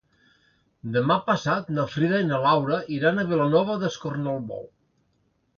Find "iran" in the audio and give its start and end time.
2.97-3.21